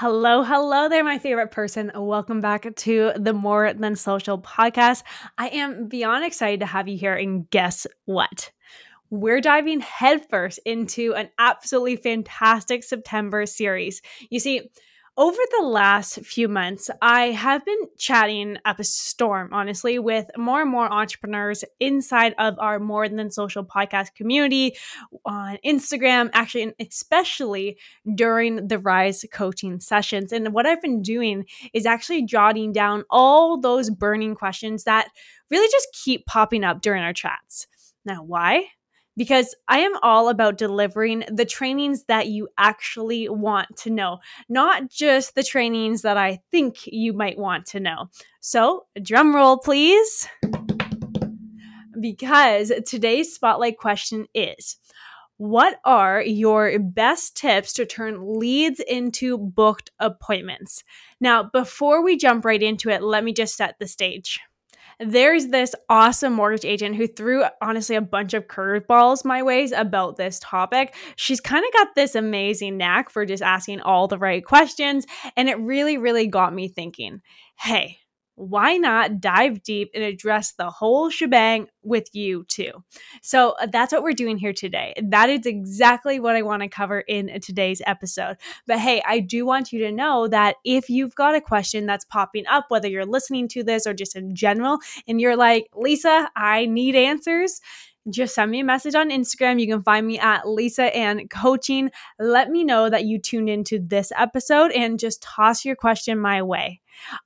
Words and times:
Hello, 0.00 0.44
hello 0.44 0.88
there, 0.88 1.02
my 1.02 1.18
favorite 1.18 1.50
person. 1.50 1.90
Welcome 1.92 2.40
back 2.40 2.72
to 2.72 3.10
the 3.16 3.32
More 3.32 3.72
Than 3.72 3.96
Social 3.96 4.38
podcast. 4.38 5.02
I 5.36 5.48
am 5.48 5.88
beyond 5.88 6.24
excited 6.24 6.60
to 6.60 6.66
have 6.66 6.86
you 6.86 6.96
here, 6.96 7.14
and 7.14 7.50
guess 7.50 7.84
what? 8.04 8.52
We're 9.10 9.40
diving 9.40 9.80
headfirst 9.80 10.60
into 10.64 11.16
an 11.16 11.30
absolutely 11.36 11.96
fantastic 11.96 12.84
September 12.84 13.44
series. 13.44 14.00
You 14.30 14.38
see, 14.38 14.70
over 15.18 15.40
the 15.58 15.66
last 15.66 16.20
few 16.20 16.46
months, 16.46 16.88
I 17.02 17.32
have 17.32 17.64
been 17.64 17.88
chatting 17.98 18.56
up 18.64 18.78
a 18.78 18.84
storm, 18.84 19.48
honestly, 19.52 19.98
with 19.98 20.30
more 20.36 20.62
and 20.62 20.70
more 20.70 20.90
entrepreneurs 20.90 21.64
inside 21.80 22.36
of 22.38 22.54
our 22.60 22.78
More 22.78 23.08
Than 23.08 23.28
Social 23.32 23.64
podcast 23.64 24.14
community 24.14 24.76
on 25.26 25.58
Instagram, 25.66 26.30
actually, 26.34 26.62
and 26.62 26.74
especially 26.78 27.78
during 28.14 28.68
the 28.68 28.78
Rise 28.78 29.24
coaching 29.32 29.80
sessions. 29.80 30.32
And 30.32 30.52
what 30.52 30.66
I've 30.66 30.80
been 30.80 31.02
doing 31.02 31.46
is 31.74 31.84
actually 31.84 32.24
jotting 32.24 32.72
down 32.72 33.02
all 33.10 33.60
those 33.60 33.90
burning 33.90 34.36
questions 34.36 34.84
that 34.84 35.08
really 35.50 35.68
just 35.72 35.88
keep 36.04 36.26
popping 36.26 36.62
up 36.62 36.80
during 36.80 37.02
our 37.02 37.12
chats. 37.12 37.66
Now, 38.04 38.22
why? 38.22 38.68
Because 39.18 39.56
I 39.66 39.80
am 39.80 39.92
all 40.00 40.28
about 40.28 40.56
delivering 40.56 41.24
the 41.28 41.44
trainings 41.44 42.04
that 42.04 42.28
you 42.28 42.48
actually 42.56 43.28
want 43.28 43.76
to 43.78 43.90
know, 43.90 44.20
not 44.48 44.88
just 44.88 45.34
the 45.34 45.42
trainings 45.42 46.02
that 46.02 46.16
I 46.16 46.38
think 46.52 46.86
you 46.86 47.12
might 47.12 47.36
want 47.36 47.66
to 47.66 47.80
know. 47.80 48.10
So, 48.40 48.86
drum 49.02 49.34
roll, 49.34 49.58
please. 49.58 50.28
Because 52.00 52.70
today's 52.86 53.34
spotlight 53.34 53.76
question 53.76 54.26
is 54.34 54.76
What 55.36 55.80
are 55.84 56.22
your 56.22 56.78
best 56.78 57.36
tips 57.36 57.72
to 57.72 57.86
turn 57.86 58.38
leads 58.38 58.78
into 58.78 59.36
booked 59.36 59.90
appointments? 59.98 60.84
Now, 61.20 61.42
before 61.42 62.04
we 62.04 62.16
jump 62.16 62.44
right 62.44 62.62
into 62.62 62.88
it, 62.88 63.02
let 63.02 63.24
me 63.24 63.32
just 63.32 63.56
set 63.56 63.80
the 63.80 63.88
stage 63.88 64.38
there's 65.00 65.48
this 65.48 65.74
awesome 65.88 66.32
mortgage 66.32 66.64
agent 66.64 66.96
who 66.96 67.06
threw 67.06 67.44
honestly 67.62 67.96
a 67.96 68.00
bunch 68.00 68.34
of 68.34 68.48
curveballs 68.48 69.24
my 69.24 69.42
ways 69.42 69.72
about 69.72 70.16
this 70.16 70.40
topic. 70.40 70.94
She's 71.16 71.40
kind 71.40 71.64
of 71.64 71.72
got 71.72 71.94
this 71.94 72.14
amazing 72.14 72.76
knack 72.76 73.10
for 73.10 73.24
just 73.24 73.42
asking 73.42 73.80
all 73.80 74.08
the 74.08 74.18
right 74.18 74.44
questions. 74.44 75.06
And 75.36 75.48
it 75.48 75.58
really, 75.60 75.98
really 75.98 76.26
got 76.26 76.54
me 76.54 76.68
thinking 76.68 77.20
hey, 77.60 77.98
why 78.38 78.76
not 78.76 79.20
dive 79.20 79.62
deep 79.64 79.90
and 79.94 80.04
address 80.04 80.52
the 80.52 80.70
whole 80.70 81.10
shebang 81.10 81.66
with 81.82 82.08
you 82.14 82.44
too? 82.44 82.70
So 83.20 83.56
uh, 83.60 83.66
that's 83.66 83.92
what 83.92 84.02
we're 84.02 84.12
doing 84.12 84.38
here 84.38 84.52
today. 84.52 84.94
That 85.02 85.28
is 85.28 85.44
exactly 85.44 86.20
what 86.20 86.36
I 86.36 86.42
want 86.42 86.62
to 86.62 86.68
cover 86.68 87.00
in 87.00 87.40
today's 87.40 87.82
episode. 87.84 88.36
But 88.66 88.78
hey, 88.78 89.02
I 89.04 89.18
do 89.18 89.44
want 89.44 89.72
you 89.72 89.80
to 89.80 89.92
know 89.92 90.28
that 90.28 90.56
if 90.64 90.88
you've 90.88 91.16
got 91.16 91.34
a 91.34 91.40
question 91.40 91.86
that's 91.86 92.04
popping 92.04 92.46
up, 92.46 92.66
whether 92.68 92.88
you're 92.88 93.04
listening 93.04 93.48
to 93.48 93.64
this 93.64 93.86
or 93.86 93.92
just 93.92 94.14
in 94.14 94.36
general, 94.36 94.78
and 95.08 95.20
you're 95.20 95.36
like, 95.36 95.66
Lisa, 95.74 96.30
I 96.36 96.66
need 96.66 96.94
answers 96.94 97.60
just 98.10 98.34
send 98.34 98.50
me 98.50 98.60
a 98.60 98.64
message 98.64 98.94
on 98.94 99.10
Instagram. 99.10 99.60
You 99.60 99.66
can 99.66 99.82
find 99.82 100.06
me 100.06 100.18
at 100.18 100.48
Lisa 100.48 100.84
Anne 100.96 101.28
Coaching. 101.28 101.90
Let 102.18 102.48
me 102.48 102.64
know 102.64 102.88
that 102.88 103.04
you 103.04 103.18
tuned 103.18 103.50
into 103.50 103.78
this 103.78 104.12
episode 104.16 104.70
and 104.72 104.98
just 104.98 105.22
toss 105.22 105.64
your 105.64 105.76
question 105.76 106.18
my 106.18 106.42
way. 106.42 106.80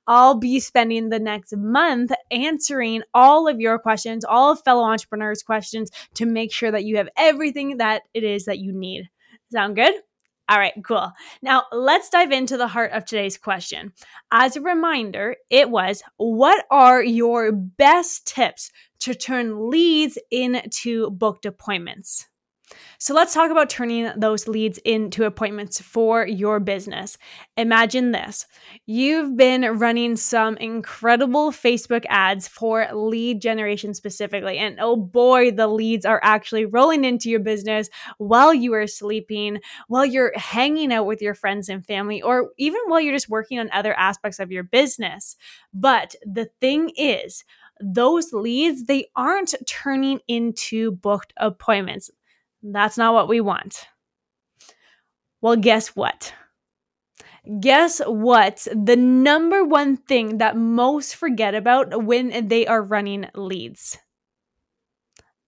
I'll 0.07 0.35
be 0.35 0.59
spending 0.59 1.09
the 1.09 1.19
next 1.19 1.55
month 1.55 2.11
answering 2.31 3.03
all 3.13 3.47
of 3.47 3.59
your 3.59 3.79
questions, 3.79 4.25
all 4.25 4.51
of 4.51 4.61
fellow 4.63 4.83
entrepreneurs' 4.83 5.43
questions 5.43 5.89
to 6.15 6.25
make 6.25 6.51
sure 6.51 6.71
that 6.71 6.85
you 6.85 6.97
have 6.97 7.09
everything 7.17 7.77
that 7.77 8.03
it 8.13 8.23
is 8.23 8.45
that 8.45 8.59
you 8.59 8.73
need. 8.73 9.09
Sound 9.51 9.75
good? 9.75 9.93
All 10.49 10.57
right, 10.57 10.73
cool. 10.85 11.09
Now 11.41 11.63
let's 11.71 12.09
dive 12.09 12.31
into 12.31 12.57
the 12.57 12.67
heart 12.67 12.91
of 12.91 13.05
today's 13.05 13.37
question. 13.37 13.93
As 14.31 14.57
a 14.57 14.61
reminder, 14.61 15.37
it 15.49 15.69
was 15.69 16.03
what 16.17 16.65
are 16.69 17.01
your 17.01 17.51
best 17.53 18.27
tips 18.27 18.69
to 18.99 19.15
turn 19.15 19.69
leads 19.69 20.17
into 20.31 21.11
booked 21.11 21.45
appointments? 21.45 22.27
So 22.97 23.13
let's 23.13 23.33
talk 23.33 23.51
about 23.51 23.69
turning 23.69 24.11
those 24.17 24.47
leads 24.47 24.77
into 24.79 25.25
appointments 25.25 25.81
for 25.81 26.25
your 26.25 26.59
business. 26.59 27.17
Imagine 27.57 28.11
this 28.11 28.45
you've 28.85 29.35
been 29.37 29.61
running 29.79 30.15
some 30.15 30.57
incredible 30.57 31.51
Facebook 31.51 32.05
ads 32.09 32.47
for 32.47 32.87
lead 32.93 33.41
generation 33.41 33.93
specifically. 33.93 34.57
And 34.57 34.77
oh 34.79 34.95
boy, 34.95 35.51
the 35.51 35.67
leads 35.67 36.05
are 36.05 36.19
actually 36.23 36.65
rolling 36.65 37.05
into 37.05 37.29
your 37.29 37.39
business 37.39 37.89
while 38.17 38.53
you 38.53 38.73
are 38.73 38.87
sleeping, 38.87 39.59
while 39.87 40.05
you're 40.05 40.33
hanging 40.35 40.91
out 40.93 41.05
with 41.05 41.21
your 41.21 41.35
friends 41.35 41.69
and 41.69 41.85
family, 41.85 42.21
or 42.21 42.49
even 42.57 42.79
while 42.87 42.99
you're 42.99 43.13
just 43.13 43.29
working 43.29 43.59
on 43.59 43.69
other 43.71 43.93
aspects 43.93 44.39
of 44.39 44.51
your 44.51 44.63
business. 44.63 45.35
But 45.73 46.15
the 46.23 46.49
thing 46.59 46.91
is, 46.97 47.43
those 47.79 48.33
leads, 48.33 48.85
they 48.85 49.07
aren't 49.15 49.55
turning 49.67 50.19
into 50.27 50.91
booked 50.91 51.33
appointments. 51.37 52.09
That's 52.63 52.97
not 52.97 53.13
what 53.13 53.27
we 53.27 53.41
want. 53.41 53.85
Well, 55.41 55.55
guess 55.57 55.89
what? 55.95 56.33
Guess 57.59 57.99
what? 58.05 58.67
The 58.73 58.95
number 58.95 59.63
one 59.63 59.97
thing 59.97 60.37
that 60.37 60.55
most 60.57 61.15
forget 61.15 61.55
about 61.55 62.03
when 62.03 62.47
they 62.47 62.65
are 62.67 62.81
running 62.81 63.27
leads 63.35 63.97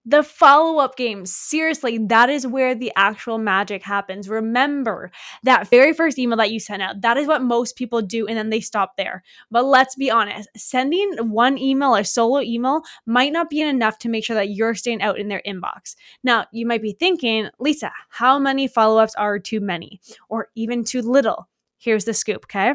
the 0.06 0.22
follow 0.22 0.78
up 0.78 0.96
game. 0.96 1.26
Seriously, 1.26 1.98
that 1.98 2.30
is 2.30 2.46
where 2.46 2.76
the 2.76 2.92
actual 2.94 3.38
magic 3.38 3.82
happens. 3.82 4.28
Remember 4.28 5.10
that 5.42 5.68
very 5.68 5.92
first 5.92 6.16
email 6.16 6.36
that 6.36 6.52
you 6.52 6.60
sent 6.60 6.80
out. 6.80 7.00
That 7.00 7.16
is 7.16 7.26
what 7.26 7.42
most 7.42 7.74
people 7.74 8.00
do, 8.00 8.26
and 8.28 8.38
then 8.38 8.50
they 8.50 8.60
stop 8.60 8.96
there. 8.96 9.24
But 9.50 9.64
let's 9.64 9.96
be 9.96 10.10
honest 10.10 10.48
sending 10.56 11.12
one 11.18 11.58
email, 11.58 11.96
a 11.96 12.04
solo 12.04 12.40
email, 12.40 12.82
might 13.04 13.32
not 13.32 13.50
be 13.50 13.60
enough 13.60 13.98
to 13.98 14.08
make 14.08 14.24
sure 14.24 14.36
that 14.36 14.50
you're 14.50 14.76
staying 14.76 15.02
out 15.02 15.18
in 15.18 15.26
their 15.26 15.42
inbox. 15.44 15.96
Now, 16.22 16.46
you 16.52 16.66
might 16.66 16.82
be 16.82 16.92
thinking, 16.92 17.48
Lisa, 17.58 17.90
how 18.08 18.38
many 18.38 18.68
follow 18.68 19.02
ups 19.02 19.16
are 19.16 19.40
too 19.40 19.60
many 19.60 20.00
or 20.28 20.48
even 20.54 20.84
too 20.84 21.02
little? 21.02 21.48
Here's 21.78 22.04
the 22.04 22.14
scoop, 22.14 22.44
okay? 22.44 22.74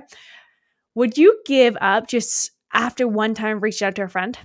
Would 0.95 1.17
you 1.17 1.39
give 1.45 1.77
up 1.79 2.07
just 2.07 2.51
after 2.73 3.07
one 3.07 3.33
time 3.33 3.61
reached 3.61 3.81
out 3.81 3.95
to 3.95 4.03
a 4.03 4.07
friend? 4.09 4.37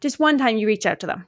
Just 0.00 0.18
one 0.18 0.38
time 0.38 0.56
you 0.56 0.66
reach 0.66 0.84
out 0.84 0.98
to 1.00 1.06
them 1.06 1.26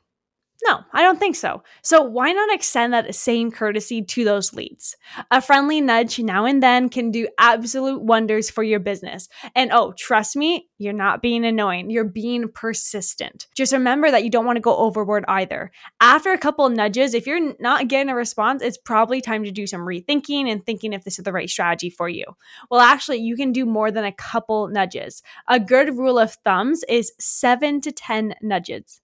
no, 0.68 0.84
I 0.92 1.02
don't 1.02 1.18
think 1.18 1.34
so. 1.34 1.62
So, 1.82 2.02
why 2.02 2.32
not 2.32 2.54
extend 2.54 2.92
that 2.92 3.14
same 3.14 3.50
courtesy 3.50 4.02
to 4.02 4.24
those 4.24 4.52
leads? 4.52 4.96
A 5.30 5.40
friendly 5.40 5.80
nudge 5.80 6.18
now 6.18 6.44
and 6.44 6.62
then 6.62 6.88
can 6.90 7.10
do 7.10 7.28
absolute 7.38 8.02
wonders 8.02 8.50
for 8.50 8.62
your 8.62 8.80
business. 8.80 9.28
And 9.54 9.72
oh, 9.72 9.94
trust 9.96 10.36
me, 10.36 10.68
you're 10.76 10.92
not 10.92 11.22
being 11.22 11.44
annoying, 11.44 11.90
you're 11.90 12.04
being 12.04 12.48
persistent. 12.48 13.46
Just 13.54 13.72
remember 13.72 14.10
that 14.10 14.24
you 14.24 14.30
don't 14.30 14.44
want 14.44 14.56
to 14.56 14.60
go 14.60 14.76
overboard 14.76 15.24
either. 15.26 15.70
After 16.00 16.32
a 16.32 16.38
couple 16.38 16.68
nudges, 16.68 17.14
if 17.14 17.26
you're 17.26 17.54
not 17.58 17.88
getting 17.88 18.10
a 18.10 18.14
response, 18.14 18.62
it's 18.62 18.78
probably 18.78 19.20
time 19.20 19.44
to 19.44 19.50
do 19.50 19.66
some 19.66 19.80
rethinking 19.80 20.50
and 20.50 20.64
thinking 20.64 20.92
if 20.92 21.04
this 21.04 21.18
is 21.18 21.24
the 21.24 21.32
right 21.32 21.48
strategy 21.48 21.88
for 21.88 22.08
you. 22.08 22.24
Well, 22.70 22.80
actually, 22.80 23.18
you 23.18 23.36
can 23.36 23.52
do 23.52 23.64
more 23.64 23.90
than 23.90 24.04
a 24.04 24.12
couple 24.12 24.68
nudges. 24.68 25.22
A 25.48 25.58
good 25.58 25.96
rule 25.96 26.18
of 26.18 26.34
thumbs 26.44 26.84
is 26.88 27.12
seven 27.18 27.80
to 27.80 27.90
10 27.90 28.34
nudges. 28.42 29.00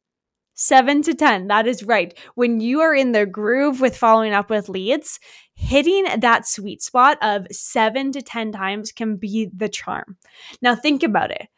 Seven 0.54 1.02
to 1.02 1.14
10. 1.14 1.48
That 1.48 1.66
is 1.66 1.82
right. 1.82 2.16
When 2.36 2.60
you 2.60 2.80
are 2.80 2.94
in 2.94 3.12
the 3.12 3.26
groove 3.26 3.80
with 3.80 3.96
following 3.96 4.32
up 4.32 4.50
with 4.50 4.68
leads, 4.68 5.18
hitting 5.54 6.06
that 6.18 6.46
sweet 6.46 6.80
spot 6.80 7.18
of 7.22 7.46
seven 7.50 8.12
to 8.12 8.22
10 8.22 8.52
times 8.52 8.92
can 8.92 9.16
be 9.16 9.50
the 9.54 9.68
charm. 9.68 10.16
Now, 10.62 10.76
think 10.76 11.02
about 11.02 11.32
it. 11.32 11.48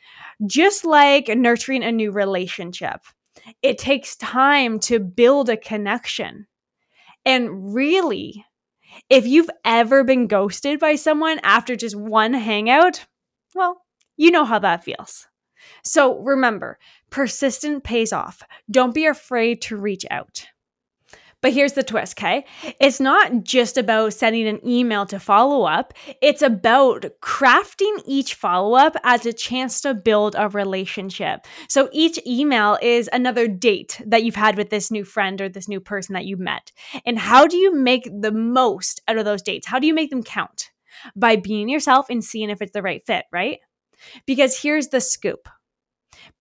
Just 0.46 0.84
like 0.84 1.28
nurturing 1.28 1.82
a 1.82 1.92
new 1.92 2.10
relationship, 2.10 3.00
it 3.62 3.78
takes 3.78 4.16
time 4.16 4.78
to 4.80 4.98
build 4.98 5.50
a 5.50 5.56
connection. 5.56 6.46
And 7.24 7.74
really, 7.74 8.44
if 9.10 9.26
you've 9.26 9.50
ever 9.64 10.04
been 10.04 10.26
ghosted 10.26 10.80
by 10.80 10.94
someone 10.94 11.38
after 11.42 11.76
just 11.76 11.96
one 11.96 12.32
hangout, 12.32 13.04
well, 13.54 13.82
you 14.16 14.30
know 14.30 14.44
how 14.44 14.58
that 14.60 14.84
feels. 14.84 15.26
So 15.82 16.18
remember, 16.18 16.78
persistent 17.10 17.84
pays 17.84 18.12
off. 18.12 18.42
Don't 18.70 18.94
be 18.94 19.06
afraid 19.06 19.62
to 19.62 19.76
reach 19.76 20.04
out. 20.10 20.46
But 21.42 21.52
here's 21.52 21.74
the 21.74 21.82
twist, 21.82 22.18
okay? 22.18 22.44
It's 22.80 22.98
not 22.98 23.44
just 23.44 23.76
about 23.76 24.14
sending 24.14 24.48
an 24.48 24.66
email 24.66 25.06
to 25.06 25.20
follow 25.20 25.64
up, 25.64 25.92
it's 26.22 26.42
about 26.42 27.04
crafting 27.20 28.02
each 28.06 28.34
follow 28.34 28.76
up 28.76 28.96
as 29.04 29.26
a 29.26 29.32
chance 29.32 29.80
to 29.82 29.94
build 29.94 30.34
a 30.36 30.48
relationship. 30.48 31.46
So 31.68 31.88
each 31.92 32.18
email 32.26 32.78
is 32.80 33.08
another 33.12 33.46
date 33.46 34.00
that 34.06 34.24
you've 34.24 34.34
had 34.34 34.56
with 34.56 34.70
this 34.70 34.90
new 34.90 35.04
friend 35.04 35.40
or 35.40 35.48
this 35.48 35.68
new 35.68 35.78
person 35.78 36.14
that 36.14 36.24
you 36.24 36.36
met. 36.36 36.72
And 37.04 37.18
how 37.18 37.46
do 37.46 37.56
you 37.58 37.74
make 37.74 38.08
the 38.12 38.32
most 38.32 39.00
out 39.06 39.18
of 39.18 39.24
those 39.24 39.42
dates? 39.42 39.66
How 39.66 39.78
do 39.78 39.86
you 39.86 39.94
make 39.94 40.10
them 40.10 40.22
count? 40.22 40.70
By 41.14 41.36
being 41.36 41.68
yourself 41.68 42.06
and 42.08 42.24
seeing 42.24 42.48
if 42.48 42.62
it's 42.62 42.72
the 42.72 42.82
right 42.82 43.04
fit, 43.06 43.26
right? 43.30 43.58
Because 44.26 44.60
here's 44.60 44.88
the 44.88 45.00
scoop 45.00 45.48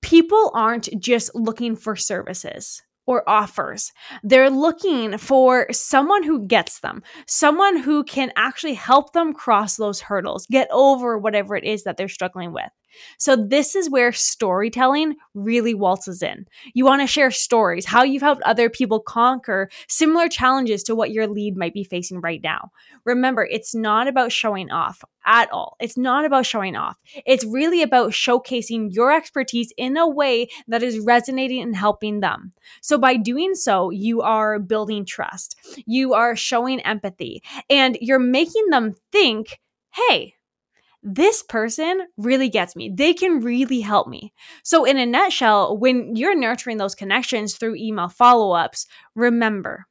people 0.01 0.51
aren't 0.53 0.89
just 0.99 1.33
looking 1.35 1.75
for 1.75 1.95
services 1.95 2.81
or 3.07 3.27
offers. 3.29 3.91
They're 4.23 4.49
looking 4.49 5.17
for 5.17 5.67
someone 5.71 6.23
who 6.23 6.47
gets 6.47 6.79
them, 6.79 7.03
someone 7.27 7.77
who 7.77 8.03
can 8.03 8.31
actually 8.35 8.73
help 8.73 9.13
them 9.13 9.33
cross 9.33 9.75
those 9.75 10.01
hurdles, 10.01 10.47
get 10.47 10.67
over 10.71 11.17
whatever 11.17 11.55
it 11.55 11.63
is 11.63 11.83
that 11.83 11.97
they're 11.97 12.07
struggling 12.07 12.51
with. 12.51 12.69
So, 13.17 13.35
this 13.35 13.75
is 13.75 13.89
where 13.89 14.11
storytelling 14.11 15.15
really 15.33 15.73
waltzes 15.73 16.21
in. 16.21 16.45
You 16.73 16.85
want 16.85 17.01
to 17.01 17.07
share 17.07 17.31
stories, 17.31 17.85
how 17.85 18.03
you've 18.03 18.21
helped 18.21 18.41
other 18.43 18.69
people 18.69 18.99
conquer 18.99 19.69
similar 19.87 20.27
challenges 20.29 20.83
to 20.83 20.95
what 20.95 21.11
your 21.11 21.27
lead 21.27 21.57
might 21.57 21.73
be 21.73 21.83
facing 21.83 22.21
right 22.21 22.41
now. 22.43 22.71
Remember, 23.05 23.47
it's 23.49 23.75
not 23.75 24.07
about 24.07 24.31
showing 24.31 24.71
off 24.71 25.03
at 25.25 25.51
all. 25.51 25.75
It's 25.79 25.97
not 25.97 26.25
about 26.25 26.45
showing 26.45 26.75
off. 26.75 26.97
It's 27.25 27.43
really 27.45 27.81
about 27.81 28.11
showcasing 28.11 28.93
your 28.93 29.11
expertise 29.11 29.73
in 29.77 29.97
a 29.97 30.07
way 30.07 30.49
that 30.67 30.83
is 30.83 30.99
resonating 30.99 31.61
and 31.61 31.75
helping 31.75 32.19
them. 32.19 32.53
So, 32.81 32.97
by 32.97 33.17
doing 33.17 33.55
so, 33.55 33.89
you 33.89 34.21
are 34.21 34.59
building 34.59 35.05
trust, 35.05 35.55
you 35.85 36.13
are 36.13 36.35
showing 36.35 36.79
empathy, 36.81 37.43
and 37.69 37.97
you're 37.99 38.19
making 38.19 38.67
them 38.69 38.95
think, 39.11 39.59
hey, 39.93 40.34
this 41.05 41.43
person 41.43 42.07
really 42.17 42.49
gets 42.49 42.75
me. 42.75 42.91
They 42.93 43.13
can 43.13 43.39
really 43.39 43.79
help 43.79 44.07
me. 44.07 44.33
So, 44.63 44.85
in 44.85 44.97
a 44.97 45.05
nutshell, 45.05 45.77
when 45.77 46.15
you're 46.15 46.35
nurturing 46.35 46.77
those 46.77 46.95
connections 46.95 47.55
through 47.55 47.75
email 47.75 48.09
follow 48.09 48.53
ups, 48.53 48.87
remember, 49.13 49.85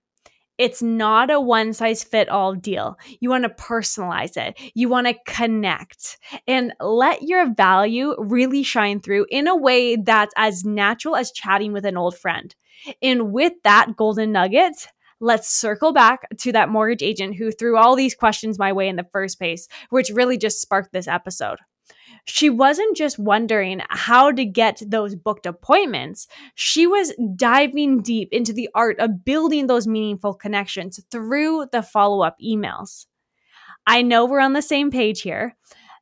it's 0.58 0.82
not 0.82 1.30
a 1.30 1.40
one 1.40 1.72
size 1.72 2.02
fit 2.02 2.28
all 2.28 2.54
deal. 2.54 2.98
You 3.20 3.30
want 3.30 3.44
to 3.44 3.50
personalize 3.50 4.36
it. 4.36 4.58
You 4.74 4.88
want 4.88 5.06
to 5.06 5.14
connect 5.26 6.18
and 6.48 6.72
let 6.80 7.22
your 7.22 7.54
value 7.54 8.16
really 8.18 8.64
shine 8.64 9.00
through 9.00 9.26
in 9.30 9.46
a 9.46 9.56
way 9.56 9.96
that's 9.96 10.34
as 10.36 10.64
natural 10.64 11.14
as 11.14 11.30
chatting 11.30 11.72
with 11.72 11.86
an 11.86 11.96
old 11.96 12.16
friend. 12.16 12.54
And 13.02 13.32
with 13.32 13.52
that 13.62 13.96
golden 13.96 14.32
nugget, 14.32 14.88
let's 15.24 15.48
circle 15.48 15.92
back 15.92 16.26
to 16.36 16.52
that 16.52 16.68
mortgage 16.68 17.02
agent 17.02 17.34
who 17.36 17.50
threw 17.50 17.78
all 17.78 17.96
these 17.96 18.14
questions 18.14 18.58
my 18.58 18.72
way 18.72 18.88
in 18.88 18.96
the 18.96 19.08
first 19.10 19.38
place, 19.38 19.66
which 19.88 20.10
really 20.10 20.36
just 20.36 20.60
sparked 20.60 20.92
this 20.92 21.08
episode. 21.08 21.58
She 22.26 22.50
wasn't 22.50 22.96
just 22.96 23.18
wondering 23.18 23.80
how 23.88 24.30
to 24.32 24.44
get 24.44 24.82
those 24.86 25.14
booked 25.14 25.46
appointments. 25.46 26.26
She 26.54 26.86
was 26.86 27.14
diving 27.36 28.02
deep 28.02 28.28
into 28.32 28.52
the 28.52 28.68
art 28.74 28.98
of 28.98 29.24
building 29.24 29.66
those 29.66 29.86
meaningful 29.86 30.34
connections 30.34 31.00
through 31.10 31.66
the 31.72 31.82
follow 31.82 32.22
up 32.22 32.36
emails. 32.44 33.06
I 33.86 34.02
know 34.02 34.26
we're 34.26 34.40
on 34.40 34.52
the 34.52 34.62
same 34.62 34.90
page 34.90 35.22
here 35.22 35.56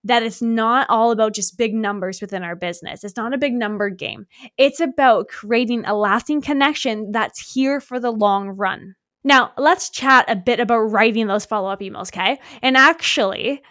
that 0.04 0.25
it's 0.25 0.42
not 0.42 0.88
all 0.90 1.12
about 1.12 1.34
just 1.34 1.56
big 1.56 1.75
numbers 1.75 2.20
within 2.20 2.42
our 2.42 2.56
business. 2.56 3.04
It's 3.04 3.16
not 3.16 3.34
a 3.34 3.38
big 3.38 3.54
number 3.54 3.88
game. 3.88 4.26
It's 4.58 4.80
about 4.80 5.28
creating 5.28 5.84
a 5.84 5.94
lasting 5.94 6.42
connection 6.42 7.12
that's 7.12 7.54
here 7.54 7.80
for 7.80 8.00
the 8.00 8.10
long 8.10 8.50
run. 8.50 8.96
Now, 9.24 9.52
let's 9.56 9.90
chat 9.90 10.24
a 10.28 10.36
bit 10.36 10.60
about 10.60 10.78
writing 10.78 11.26
those 11.26 11.44
follow 11.44 11.70
up 11.70 11.80
emails, 11.80 12.08
okay? 12.08 12.40
And 12.60 12.76
actually, 12.76 13.62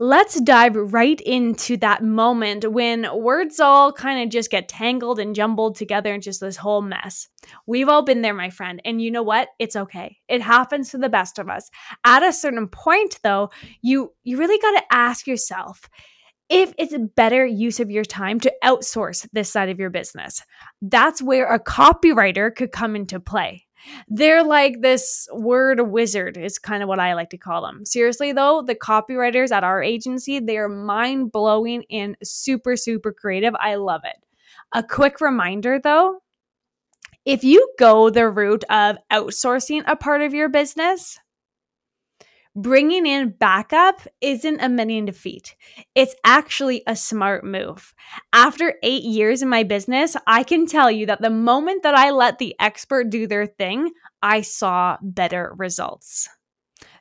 let's 0.00 0.40
dive 0.40 0.76
right 0.76 1.20
into 1.22 1.76
that 1.78 2.04
moment 2.04 2.70
when 2.70 3.06
words 3.20 3.58
all 3.58 3.92
kind 3.92 4.22
of 4.22 4.28
just 4.28 4.50
get 4.50 4.68
tangled 4.68 5.18
and 5.18 5.34
jumbled 5.34 5.76
together 5.76 6.14
in 6.14 6.20
just 6.20 6.40
this 6.40 6.56
whole 6.56 6.82
mess. 6.82 7.28
We've 7.66 7.88
all 7.88 8.02
been 8.02 8.22
there, 8.22 8.34
my 8.34 8.50
friend. 8.50 8.80
And 8.84 9.02
you 9.02 9.10
know 9.10 9.22
what? 9.22 9.48
It's 9.58 9.76
okay. 9.76 10.18
It 10.28 10.40
happens 10.40 10.90
to 10.90 10.98
the 10.98 11.08
best 11.08 11.38
of 11.38 11.48
us. 11.48 11.68
At 12.04 12.22
a 12.22 12.32
certain 12.32 12.68
point 12.68 13.18
though, 13.24 13.50
you 13.82 14.12
you 14.22 14.36
really 14.36 14.58
got 14.58 14.78
to 14.78 14.94
ask 14.94 15.26
yourself 15.26 15.88
if 16.48 16.72
it's 16.78 16.94
a 16.94 16.98
better 16.98 17.44
use 17.44 17.80
of 17.80 17.90
your 17.90 18.04
time 18.04 18.40
to 18.40 18.52
outsource 18.64 19.28
this 19.32 19.50
side 19.50 19.68
of 19.68 19.78
your 19.78 19.90
business. 19.90 20.42
That's 20.80 21.20
where 21.20 21.52
a 21.52 21.62
copywriter 21.62 22.54
could 22.54 22.72
come 22.72 22.96
into 22.96 23.20
play. 23.20 23.67
They're 24.08 24.44
like 24.44 24.80
this 24.80 25.28
word 25.32 25.80
wizard, 25.80 26.36
is 26.36 26.58
kind 26.58 26.82
of 26.82 26.88
what 26.88 27.00
I 27.00 27.14
like 27.14 27.30
to 27.30 27.38
call 27.38 27.62
them. 27.62 27.84
Seriously, 27.84 28.32
though, 28.32 28.62
the 28.62 28.74
copywriters 28.74 29.50
at 29.50 29.64
our 29.64 29.82
agency, 29.82 30.40
they 30.40 30.58
are 30.58 30.68
mind 30.68 31.32
blowing 31.32 31.84
and 31.90 32.16
super, 32.22 32.76
super 32.76 33.12
creative. 33.12 33.54
I 33.58 33.76
love 33.76 34.02
it. 34.04 34.16
A 34.74 34.82
quick 34.82 35.20
reminder, 35.20 35.78
though 35.78 36.20
if 37.24 37.44
you 37.44 37.74
go 37.78 38.08
the 38.08 38.28
route 38.30 38.64
of 38.70 38.96
outsourcing 39.12 39.84
a 39.86 39.96
part 39.96 40.22
of 40.22 40.32
your 40.32 40.48
business, 40.48 41.18
bringing 42.62 43.06
in 43.06 43.30
backup 43.30 44.02
isn't 44.20 44.60
a 44.60 44.68
million 44.68 45.04
defeat. 45.04 45.54
It's 45.94 46.14
actually 46.24 46.82
a 46.86 46.96
smart 46.96 47.44
move. 47.44 47.94
After 48.32 48.74
eight 48.82 49.04
years 49.04 49.42
in 49.42 49.48
my 49.48 49.62
business, 49.62 50.16
I 50.26 50.42
can 50.42 50.66
tell 50.66 50.90
you 50.90 51.06
that 51.06 51.20
the 51.20 51.30
moment 51.30 51.84
that 51.84 51.94
I 51.94 52.10
let 52.10 52.38
the 52.38 52.56
expert 52.58 53.10
do 53.10 53.26
their 53.26 53.46
thing, 53.46 53.92
I 54.22 54.40
saw 54.40 54.96
better 55.00 55.54
results. 55.56 56.28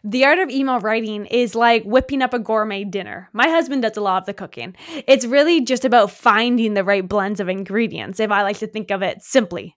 The 0.03 0.25
art 0.25 0.39
of 0.39 0.49
email 0.49 0.79
writing 0.79 1.25
is 1.25 1.55
like 1.55 1.83
whipping 1.83 2.21
up 2.21 2.33
a 2.33 2.39
gourmet 2.39 2.83
dinner. 2.83 3.29
My 3.33 3.49
husband 3.49 3.81
does 3.81 3.97
a 3.97 4.01
lot 4.01 4.21
of 4.21 4.25
the 4.25 4.33
cooking. 4.33 4.75
It's 5.07 5.25
really 5.25 5.61
just 5.61 5.85
about 5.85 6.11
finding 6.11 6.75
the 6.75 6.83
right 6.83 7.05
blends 7.05 7.39
of 7.39 7.49
ingredients, 7.49 8.19
if 8.19 8.31
I 8.31 8.43
like 8.43 8.59
to 8.59 8.67
think 8.67 8.91
of 8.91 9.01
it 9.01 9.21
simply 9.21 9.75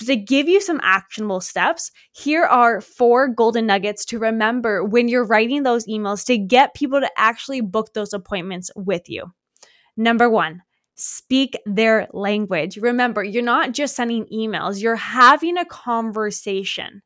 to 0.00 0.16
give 0.16 0.48
you 0.48 0.60
some 0.60 0.80
actionable 0.82 1.40
steps, 1.40 1.90
here 2.12 2.44
are 2.44 2.80
four 2.80 3.28
golden 3.28 3.66
nuggets 3.66 4.04
to 4.06 4.18
remember 4.18 4.84
when 4.84 5.08
you're 5.08 5.26
writing 5.26 5.62
those 5.62 5.86
emails 5.86 6.24
to 6.26 6.36
get 6.36 6.74
people 6.74 7.00
to 7.00 7.10
actually 7.16 7.60
book 7.60 7.94
those 7.94 8.12
appointments 8.12 8.70
with 8.76 9.08
you. 9.08 9.32
Number 9.96 10.28
one, 10.28 10.62
speak 10.96 11.56
their 11.66 12.08
language. 12.12 12.76
Remember, 12.76 13.22
you're 13.22 13.42
not 13.42 13.72
just 13.72 13.96
sending 13.96 14.26
emails, 14.26 14.82
you're 14.82 14.96
having 14.96 15.56
a 15.56 15.64
conversation. 15.64 17.02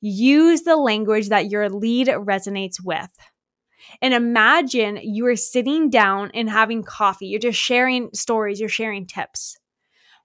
Use 0.00 0.62
the 0.62 0.76
language 0.76 1.28
that 1.28 1.50
your 1.50 1.68
lead 1.68 2.08
resonates 2.08 2.76
with. 2.82 3.10
And 4.00 4.14
imagine 4.14 4.98
you 5.02 5.26
are 5.26 5.36
sitting 5.36 5.90
down 5.90 6.30
and 6.32 6.48
having 6.48 6.82
coffee. 6.82 7.26
You're 7.26 7.40
just 7.40 7.58
sharing 7.58 8.10
stories, 8.14 8.60
you're 8.60 8.68
sharing 8.68 9.06
tips. 9.06 9.58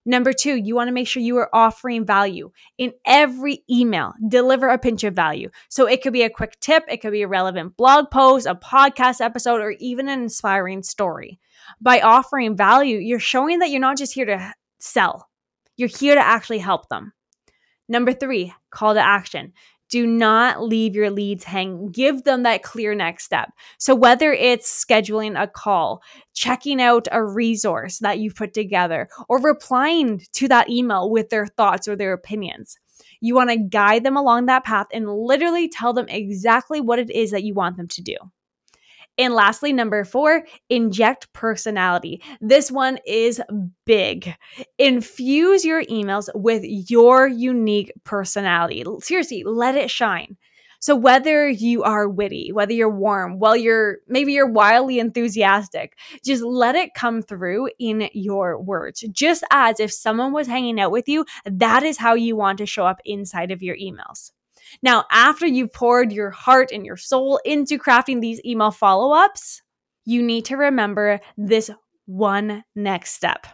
Number 0.06 0.34
two, 0.34 0.56
you 0.56 0.76
want 0.76 0.88
to 0.88 0.94
make 0.94 1.08
sure 1.08 1.24
you 1.24 1.38
are 1.38 1.50
offering 1.54 2.06
value 2.06 2.52
in 2.78 2.94
every 3.06 3.64
email. 3.70 4.14
Deliver 4.28 4.68
a 4.70 4.78
pinch 4.78 5.04
of 5.04 5.16
value. 5.16 5.50
So 5.70 5.88
it 5.88 6.04
could 6.04 6.14
be 6.14 6.22
a 6.22 6.30
quick 6.30 6.60
tip, 6.60 6.84
it 6.88 6.98
could 6.98 7.12
be 7.12 7.24
a 7.24 7.28
relevant 7.28 7.76
blog 7.76 8.12
post, 8.12 8.46
a 8.46 8.56
podcast 8.56 9.20
episode, 9.20 9.62
or 9.62 9.72
even 9.80 10.08
an 10.08 10.22
inspiring 10.22 10.84
story. 10.84 11.40
By 11.82 12.02
offering 12.02 12.56
value, 12.56 12.98
you're 12.98 13.20
showing 13.20 13.60
that 13.60 13.72
you're 13.72 13.80
not 13.80 13.98
just 13.98 14.14
here 14.14 14.26
to 14.26 14.54
sell, 14.80 15.28
you're 15.76 15.90
here 15.90 16.16
to 16.16 16.22
actually 16.22 16.60
help 16.60 16.88
them. 16.90 17.14
Number 17.88 18.14
three, 18.14 18.54
call 18.70 18.94
to 18.94 19.00
action. 19.00 19.54
Do 19.90 20.08
not 20.08 20.64
leave 20.64 20.96
your 20.96 21.12
leads 21.12 21.44
hanging. 21.44 21.92
Give 21.92 22.24
them 22.24 22.44
that 22.44 22.64
clear 22.64 22.96
next 22.96 23.26
step. 23.26 23.52
So, 23.78 23.94
whether 23.94 24.34
it's 24.34 24.86
scheduling 24.86 25.42
a 25.42 25.48
call, 25.48 26.02
checking 26.34 26.82
out 26.82 27.08
a 27.12 27.24
resource 27.24 28.00
that 28.00 28.20
you've 28.20 28.36
put 28.36 28.54
together, 28.54 29.10
or 29.30 29.40
replying 29.40 30.22
to 30.34 30.48
that 30.48 30.70
email 30.70 31.10
with 31.10 31.30
their 31.30 31.46
thoughts 31.46 31.88
or 31.88 31.96
their 31.96 32.14
opinions, 32.14 32.78
you 33.22 33.36
want 33.36 33.50
to 33.52 33.58
guide 33.58 34.04
them 34.04 34.18
along 34.18 34.48
that 34.48 34.64
path 34.64 34.88
and 34.92 35.10
literally 35.10 35.70
tell 35.70 35.94
them 35.94 36.08
exactly 36.10 36.82
what 36.82 37.00
it 37.00 37.10
is 37.10 37.32
that 37.32 37.44
you 37.44 37.54
want 37.54 37.78
them 37.78 37.88
to 37.90 38.02
do. 38.02 38.16
And 39.18 39.34
lastly, 39.34 39.72
number 39.72 40.04
four, 40.04 40.44
inject 40.70 41.32
personality. 41.34 42.22
This 42.42 42.72
one 42.72 43.00
is 43.06 43.42
big. 43.86 44.36
Infuse 44.78 45.64
your 45.64 45.84
emails 45.86 46.28
with 46.36 46.64
your 46.66 47.28
unique 47.28 47.94
personality. 48.04 48.84
Seriously, 49.02 49.44
let 49.46 49.76
it 49.76 49.90
shine. 49.90 50.38
So 50.86 50.96
whether 50.96 51.50
you 51.50 51.82
are 51.82 52.08
witty, 52.08 52.52
whether 52.52 52.74
you're 52.74 52.90
warm, 52.90 53.40
well, 53.40 53.56
you're 53.56 53.98
maybe 54.08 54.34
you're 54.34 54.46
wildly 54.52 55.00
enthusiastic, 55.00 55.98
just 56.24 56.44
let 56.44 56.76
it 56.76 56.94
come 56.94 57.24
through 57.24 57.70
in 57.80 58.10
your 58.14 58.62
words. 58.62 59.04
Just 59.12 59.44
as 59.50 59.80
if 59.80 59.92
someone 59.92 60.32
was 60.32 60.46
hanging 60.46 60.80
out 60.80 60.92
with 60.92 61.08
you, 61.08 61.26
that 61.46 61.82
is 61.82 61.98
how 61.98 62.14
you 62.14 62.36
want 62.36 62.60
to 62.60 62.68
show 62.68 62.86
up 62.86 63.00
inside 63.04 63.50
of 63.50 63.64
your 63.64 63.76
emails. 63.78 64.32
Now, 64.82 65.06
after 65.12 65.46
you've 65.46 65.74
poured 65.74 66.12
your 66.12 66.32
heart 66.32 66.72
and 66.72 66.86
your 66.86 66.98
soul 66.98 67.40
into 67.46 67.78
crafting 67.78 68.22
these 68.22 68.42
email 68.46 68.72
follow 68.72 69.14
ups, 69.14 69.62
you 70.06 70.22
need 70.22 70.46
to 70.46 70.58
remember 70.58 71.20
this 71.38 71.70
one 72.06 72.64
next 72.76 73.14
step. 73.14 73.48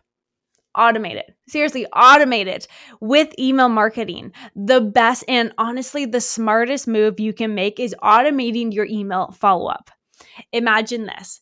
automate 0.75 1.15
it. 1.15 1.35
Seriously, 1.47 1.85
automate 1.93 2.47
it 2.47 2.67
with 2.99 3.37
email 3.37 3.69
marketing. 3.69 4.31
The 4.55 4.81
best 4.81 5.23
and 5.27 5.53
honestly, 5.57 6.05
the 6.05 6.21
smartest 6.21 6.87
move 6.87 7.19
you 7.19 7.33
can 7.33 7.53
make 7.55 7.79
is 7.79 7.95
automating 8.01 8.73
your 8.73 8.85
email 8.85 9.31
follow 9.31 9.67
up. 9.67 9.91
Imagine 10.53 11.05
this. 11.05 11.41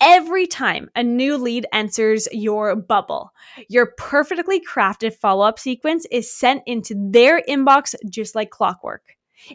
Every 0.00 0.46
time 0.46 0.88
a 0.96 1.02
new 1.02 1.36
lead 1.36 1.66
enters 1.72 2.26
your 2.32 2.74
bubble, 2.74 3.32
your 3.68 3.92
perfectly 3.98 4.60
crafted 4.60 5.14
follow 5.14 5.44
up 5.44 5.58
sequence 5.58 6.06
is 6.10 6.32
sent 6.32 6.62
into 6.66 6.94
their 6.96 7.42
inbox 7.46 7.94
just 8.08 8.34
like 8.34 8.50
clockwork. 8.50 9.02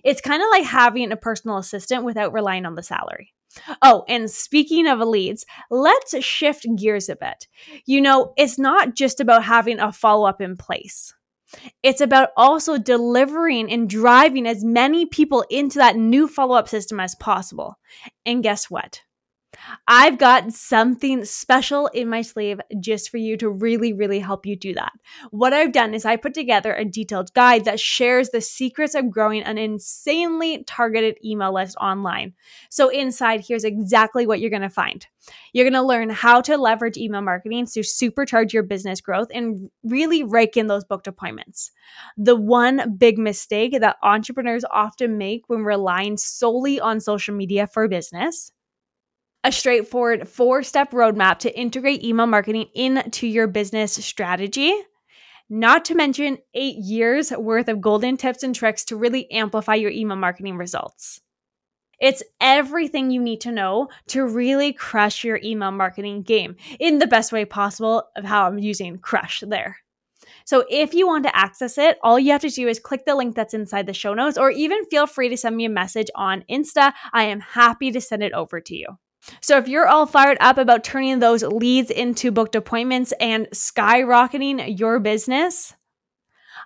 It's 0.04 0.22
kind 0.22 0.42
of 0.42 0.50
like 0.52 0.66
having 0.66 1.12
a 1.12 1.18
personal 1.18 1.58
assistant 1.58 2.04
without 2.04 2.34
relying 2.34 2.66
on 2.66 2.76
the 2.76 2.84
salary. 2.84 3.34
Oh, 3.82 4.04
and 4.08 4.30
speaking 4.30 4.88
of 4.88 5.00
leads, 5.00 5.46
let's 5.72 6.24
shift 6.24 6.68
gears 6.78 7.10
a 7.10 7.16
bit. 7.16 7.48
You 7.86 8.02
know, 8.02 8.34
it's 8.38 8.60
not 8.60 8.96
just 8.96 9.20
about 9.20 9.44
having 9.44 9.80
a 9.80 9.92
follow 9.92 10.28
up 10.28 10.42
in 10.42 10.58
place. 10.58 11.14
It's 11.84 12.02
about 12.02 12.30
also 12.36 12.78
delivering 12.78 13.72
and 13.72 13.90
driving 13.90 14.46
as 14.46 14.64
many 14.64 15.06
people 15.06 15.46
into 15.50 15.80
that 15.80 15.96
new 15.96 16.28
follow 16.28 16.56
up 16.56 16.68
system 16.68 17.00
as 17.00 17.16
possible. 17.16 17.78
And 18.26 18.44
guess 18.44 18.70
what? 18.70 19.02
I've 19.88 20.18
got 20.18 20.52
something 20.54 21.26
special 21.26 21.88
in 21.88 22.10
my 22.10 22.22
sleeve 22.22 22.60
just 22.80 23.10
for 23.10 23.18
you 23.18 23.38
to 23.38 23.50
really, 23.50 23.94
really 23.94 24.20
help 24.20 24.46
you 24.46 24.56
do 24.56 24.74
that. 24.74 24.92
What 25.32 25.54
I've 25.54 25.72
done 25.72 25.94
is 25.94 26.06
I 26.06 26.16
put 26.16 26.34
together 26.34 26.74
a 26.74 26.86
detailed 26.86 27.34
guide 27.34 27.66
that 27.66 27.80
shares 27.80 28.30
the 28.30 28.42
secrets 28.42 28.96
of 28.96 29.10
growing 29.10 29.44
an 29.44 29.58
insanely 29.58 30.64
targeted 30.64 31.18
email 31.24 31.54
list 31.54 31.76
online. 31.78 32.34
So, 32.70 32.90
inside, 32.90 33.44
here's 33.48 33.64
exactly 33.64 34.26
what 34.26 34.40
you're 34.40 34.50
going 34.50 34.62
to 34.62 34.70
find. 34.70 35.06
You're 35.54 35.66
going 35.66 35.74
to 35.74 35.82
learn 35.82 36.10
how 36.10 36.42
to 36.42 36.58
leverage 36.58 36.98
email 36.98 37.22
marketing 37.22 37.66
to 37.68 37.80
supercharge 37.80 38.54
your 38.54 38.64
business 38.64 39.02
growth 39.02 39.28
and 39.34 39.70
really 39.84 40.24
rake 40.24 40.58
in 40.58 40.68
those 40.68 40.84
booked 40.84 41.08
appointments. 41.08 41.72
The 42.18 42.36
one 42.36 42.96
big 42.98 43.18
mistake 43.18 43.80
that 43.80 43.98
entrepreneurs 44.04 44.66
often 44.70 45.18
make 45.18 45.44
when 45.48 45.62
relying 45.62 46.18
solely 46.18 46.80
on 46.80 47.00
social 47.00 47.36
media 47.36 47.68
for 47.68 47.88
business 47.88 48.52
a 49.46 49.52
straightforward 49.52 50.28
four 50.28 50.64
step 50.64 50.90
roadmap 50.90 51.38
to 51.38 51.56
integrate 51.56 52.04
email 52.04 52.26
marketing 52.26 52.66
into 52.74 53.28
your 53.28 53.46
business 53.46 53.94
strategy. 53.94 54.76
Not 55.48 55.86
to 55.86 55.96
mention 55.96 56.40
eight 56.56 56.78
years 56.78 57.30
worth 57.30 57.68
of 57.68 57.80
golden 57.80 58.18
tips 58.18 58.42
and 58.42 58.56
tricks 58.56 58.86
to 58.86 58.96
really 58.96 59.30
amplify 59.30 59.76
your 59.76 59.92
email 59.92 60.18
marketing 60.18 60.58
results. 60.58 61.22
It's 62.02 62.24
everything 62.42 63.12
you 63.12 63.22
need 63.22 63.42
to 63.42 63.52
know 63.52 63.90
to 64.08 64.26
really 64.26 64.74
crush 64.74 65.24
your 65.24 65.40
email 65.44 65.70
marketing 65.70 66.24
game 66.24 66.56
in 66.80 66.98
the 66.98 67.06
best 67.06 67.32
way 67.32 67.46
possible 67.46 68.04
of 68.16 68.26
how 68.26 68.48
I'm 68.48 68.58
using 68.58 68.98
crush 68.98 69.44
there. 69.46 69.78
So 70.46 70.66
if 70.72 70.96
you 70.96 71.06
want 71.06 71.24
to 71.26 71.36
access 71.36 71.78
it, 71.78 72.00
all 72.02 72.18
you 72.18 72.32
have 72.32 72.42
to 72.42 72.50
do 72.50 72.68
is 72.68 72.80
click 72.80 73.06
the 73.06 73.14
link 73.14 73.36
that's 73.36 73.54
inside 73.54 73.86
the 73.86 73.94
show 73.94 74.16
notes 74.16 74.40
or 74.40 74.50
even 74.50 74.86
feel 74.86 75.06
free 75.06 75.30
to 75.30 75.38
send 75.38 75.56
me 75.56 75.66
a 75.66 75.70
message 75.70 76.10
on 76.16 76.44
Insta. 76.50 76.94
I 77.14 77.26
am 77.26 77.42
happy 77.42 77.92
to 77.92 78.02
send 78.02 78.24
it 78.24 78.34
over 78.34 78.60
to 78.60 78.76
you. 78.76 78.88
So 79.42 79.58
if 79.58 79.68
you're 79.68 79.88
all 79.88 80.06
fired 80.06 80.38
up 80.40 80.58
about 80.58 80.84
turning 80.84 81.20
those 81.20 81.44
leads 81.44 81.90
into 81.92 82.32
booked 82.32 82.56
appointments 82.56 83.14
and 83.20 83.48
skyrocketing 83.54 84.80
your 84.80 85.00
business, 85.00 85.74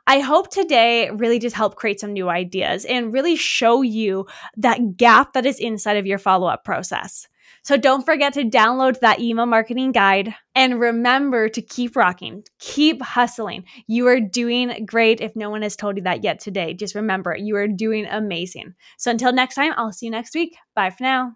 I 0.08 0.20
hope 0.20 0.50
today 0.50 1.10
really 1.12 1.40
just 1.40 1.56
help 1.56 1.76
create 1.76 2.00
some 2.00 2.14
new 2.14 2.30
ideas 2.30 2.86
and 2.86 3.14
really 3.14 3.36
show 3.36 3.82
you 3.82 4.28
that 4.58 4.98
gap 4.98 5.34
that 5.34 5.46
is 5.46 5.60
inside 5.60 5.98
of 5.98 6.08
your 6.08 6.18
follow 6.18 6.48
up 6.48 6.64
process. 6.64 7.28
So 7.64 7.78
don't 7.78 8.06
forget 8.06 8.34
to 8.34 8.44
download 8.44 9.00
that 9.00 9.20
email 9.20 9.46
marketing 9.46 9.92
guide 9.92 10.34
and 10.56 10.80
remember 10.80 11.50
to 11.50 11.62
keep 11.62 11.96
rocking, 11.96 12.44
keep 12.60 13.02
hustling. 13.02 13.66
You 13.86 14.08
are 14.08 14.20
doing 14.20 14.86
great 14.86 15.20
if 15.22 15.36
no 15.36 15.50
one 15.50 15.62
has 15.62 15.76
told 15.76 15.98
you 15.98 16.04
that 16.04 16.24
yet 16.24 16.40
today. 16.40 16.74
Just 16.74 16.96
remember, 16.96 17.36
you 17.36 17.56
are 17.58 17.68
doing 17.68 18.06
amazing. 18.06 18.76
So 18.98 19.12
until 19.12 19.34
next 19.34 19.56
time, 19.56 19.74
I'll 19.76 19.92
see 19.92 20.06
you 20.06 20.12
next 20.12 20.34
week. 20.34 20.56
Bye 20.74 20.90
for 20.90 21.04
now. 21.04 21.34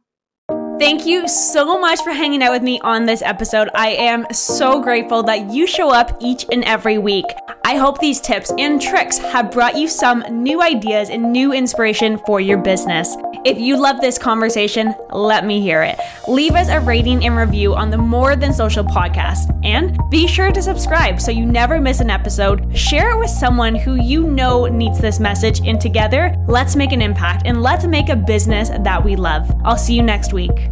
Thank 0.79 1.05
you 1.05 1.27
so 1.27 1.79
much 1.79 2.01
for 2.01 2.11
hanging 2.11 2.41
out 2.41 2.51
with 2.51 2.63
me 2.63 2.79
on 2.81 3.05
this 3.05 3.21
episode. 3.21 3.69
I 3.75 3.89
am 3.89 4.25
so 4.31 4.81
grateful 4.81 5.21
that 5.23 5.51
you 5.51 5.67
show 5.67 5.91
up 5.91 6.17
each 6.19 6.45
and 6.51 6.63
every 6.63 6.97
week. 6.97 7.25
I 7.65 7.77
hope 7.77 7.99
these 7.99 8.19
tips 8.19 8.51
and 8.59 8.81
tricks 8.81 9.17
have 9.19 9.49
brought 9.49 9.77
you 9.77 9.87
some 9.87 10.19
new 10.29 10.61
ideas 10.61 11.09
and 11.09 11.31
new 11.31 11.53
inspiration 11.53 12.17
for 12.25 12.41
your 12.41 12.57
business. 12.57 13.15
If 13.45 13.57
you 13.57 13.77
love 13.77 14.01
this 14.01 14.17
conversation, 14.17 14.93
let 15.11 15.45
me 15.45 15.61
hear 15.61 15.81
it. 15.81 15.97
Leave 16.27 16.55
us 16.55 16.67
a 16.67 16.81
rating 16.81 17.25
and 17.25 17.37
review 17.37 17.73
on 17.73 17.89
the 17.89 17.97
More 17.97 18.35
Than 18.35 18.51
Social 18.51 18.83
podcast. 18.83 19.57
And 19.63 19.97
be 20.09 20.27
sure 20.27 20.51
to 20.51 20.61
subscribe 20.61 21.21
so 21.21 21.31
you 21.31 21.45
never 21.45 21.79
miss 21.79 22.01
an 22.01 22.09
episode. 22.09 22.77
Share 22.77 23.11
it 23.11 23.17
with 23.17 23.29
someone 23.29 23.75
who 23.75 23.95
you 23.95 24.23
know 24.23 24.65
needs 24.65 24.99
this 24.99 25.21
message. 25.21 25.61
And 25.65 25.79
together, 25.79 26.35
let's 26.49 26.75
make 26.75 26.91
an 26.91 27.01
impact 27.01 27.43
and 27.45 27.61
let's 27.61 27.85
make 27.85 28.09
a 28.09 28.15
business 28.17 28.71
that 28.71 29.01
we 29.01 29.15
love. 29.15 29.49
I'll 29.63 29.77
see 29.77 29.95
you 29.95 30.03
next 30.03 30.33
week. 30.33 30.69